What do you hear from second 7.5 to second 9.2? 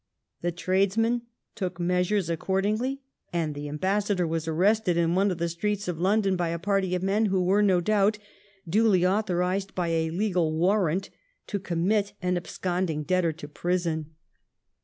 no doubt duly